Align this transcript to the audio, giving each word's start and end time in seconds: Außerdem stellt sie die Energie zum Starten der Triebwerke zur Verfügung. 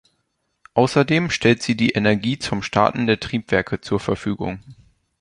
Außerdem 0.73 1.29
stellt 1.29 1.61
sie 1.61 1.77
die 1.77 1.91
Energie 1.91 2.39
zum 2.39 2.63
Starten 2.63 3.05
der 3.05 3.19
Triebwerke 3.19 3.81
zur 3.81 3.99
Verfügung. 3.99 4.59